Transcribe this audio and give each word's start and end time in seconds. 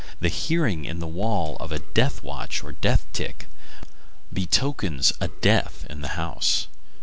The 0.19 0.29
hearing, 0.29 0.85
in 0.85 0.97
the 0.97 1.05
wall, 1.05 1.55
of 1.59 1.69
the 1.69 1.77
"death 1.77 2.23
watch," 2.23 2.63
or 2.63 2.71
"death 2.71 3.05
tick," 3.13 3.47
betokens 4.33 5.13
a 5.21 5.27
death 5.27 5.85
in 5.91 6.01
the 6.01 6.17
house. 6.17 6.65